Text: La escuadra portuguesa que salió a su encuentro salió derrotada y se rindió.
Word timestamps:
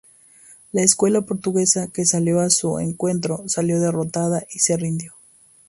La 0.71 0.81
escuadra 0.81 1.21
portuguesa 1.21 1.89
que 1.93 2.05
salió 2.07 2.39
a 2.39 2.49
su 2.49 2.79
encuentro 2.79 3.43
salió 3.45 3.79
derrotada 3.79 4.43
y 4.49 4.57
se 4.57 4.75
rindió. 4.75 5.13